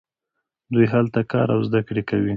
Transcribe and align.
دوی 0.73 0.85
هلته 0.93 1.19
کار 1.31 1.47
او 1.55 1.59
زده 1.67 1.81
کړه 1.87 2.01
کوي. 2.09 2.29